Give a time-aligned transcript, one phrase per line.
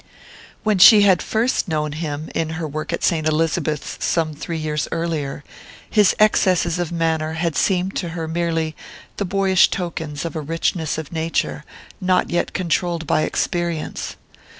[0.63, 3.27] When she had first known him, in her work at St.
[3.27, 5.43] Elizabeth's some three years earlier,
[5.87, 8.75] his excesses of manner had seemed to her merely
[9.17, 11.63] the boyish tokens of a richness of nature
[12.01, 14.15] not yet controlled by experience.